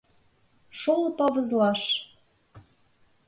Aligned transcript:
Шолып 0.79 1.17
авызлаш. 1.25 1.81